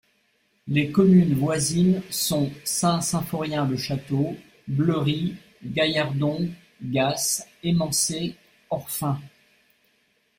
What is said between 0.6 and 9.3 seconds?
Les communes voisines sont Saint-Symphorien-le-Château, Bleury, Gallardon, Gas, Émancé, Orphin.